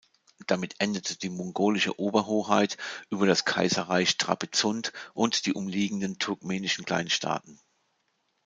[0.47, 2.77] Damit endete die mongolische Oberhoheit
[3.11, 7.59] über das Kaiserreich Trapezunt und die umliegenden turkmenischen Kleinstaaten.